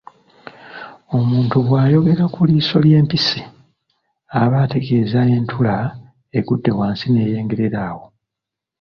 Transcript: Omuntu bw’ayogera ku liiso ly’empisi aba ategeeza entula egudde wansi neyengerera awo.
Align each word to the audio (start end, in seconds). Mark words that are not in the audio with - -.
Omuntu 1.17 1.55
bw’ayogera 1.65 2.25
ku 2.33 2.41
liiso 2.49 2.77
ly’empisi 2.85 3.39
aba 4.41 4.57
ategeeza 4.65 5.19
entula 5.35 5.75
egudde 6.37 6.71
wansi 6.77 7.05
neyengerera 7.09 7.79
awo. 7.89 8.05